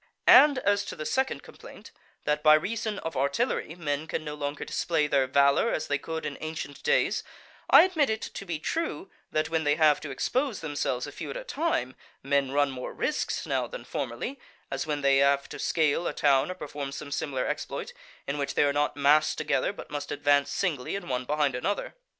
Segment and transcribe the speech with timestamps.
[0.25, 1.91] And as to the second complaint,
[2.23, 6.25] that by reason of artillery men can no longer display their valour as they could
[6.25, 7.23] in ancient days,
[7.69, 11.29] I admit it to be true that when they have to expose themselves a few
[11.29, 14.39] at a time, men run more risks now than formerly;
[14.71, 17.93] as when they have to scale a town or perform some similar exploit,
[18.25, 21.93] in which they are not massed together but must advance singly and one behind another.